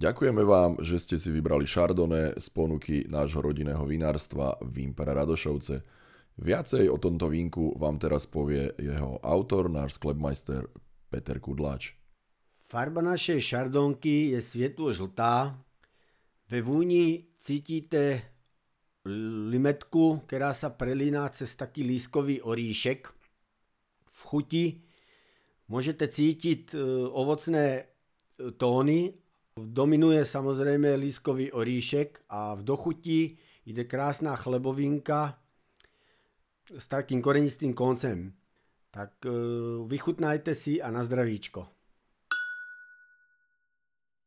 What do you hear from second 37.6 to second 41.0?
koncem. Tak e, vychutnajte si a